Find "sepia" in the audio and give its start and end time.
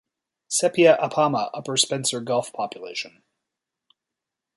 0.47-0.97